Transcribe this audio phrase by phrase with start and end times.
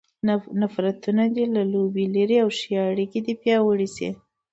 [0.61, 4.09] نفرتونه دې له لوبې لیرې او ښې اړیکې پیاوړې شي.